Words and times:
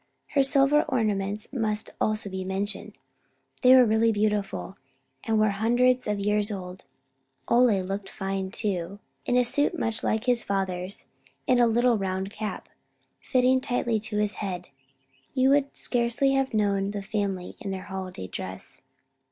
Her 0.29 0.41
silver 0.41 0.81
ornaments 0.89 1.53
must 1.53 1.91
also 2.01 2.27
be 2.27 2.43
mentioned. 2.43 2.93
They 3.61 3.75
were 3.75 3.85
really 3.85 4.11
beautiful, 4.11 4.75
and 5.25 5.37
were 5.39 5.51
hundreds 5.51 6.07
of 6.07 6.19
years 6.19 6.49
old. 6.51 6.83
[Illustration: 7.51 7.51
THE 7.51 7.51
CHRISTENING.] 7.51 7.81
Ole 7.83 7.87
looked 7.87 8.09
fine, 8.09 8.49
too, 8.49 8.99
in 9.27 9.37
a 9.37 9.45
suit 9.45 9.77
much 9.77 10.01
like 10.01 10.23
his 10.25 10.43
father's 10.43 11.05
and 11.47 11.59
a 11.59 11.67
little 11.67 11.99
round 11.99 12.31
cap, 12.31 12.67
fitting 13.19 13.61
tightly 13.61 13.99
to 13.99 14.17
his 14.17 14.31
head. 14.41 14.69
You 15.35 15.49
would 15.49 15.75
scarcely 15.77 16.31
have 16.33 16.55
known 16.55 16.89
the 16.89 17.03
family 17.03 17.55
in 17.59 17.69
their 17.69 17.83
holiday 17.83 18.25
dress. 18.25 18.81